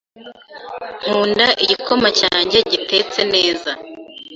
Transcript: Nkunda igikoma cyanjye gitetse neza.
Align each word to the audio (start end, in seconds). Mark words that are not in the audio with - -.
Nkunda 1.05 1.47
igikoma 1.63 2.07
cyanjye 2.19 2.57
gitetse 2.71 3.19
neza. 3.33 3.71